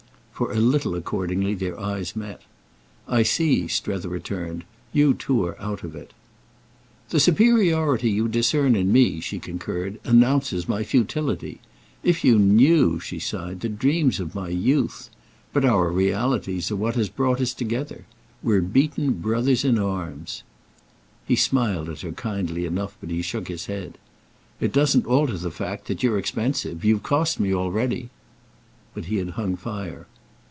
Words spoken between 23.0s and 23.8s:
he shook his